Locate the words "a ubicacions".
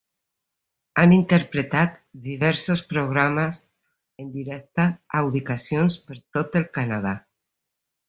5.21-6.03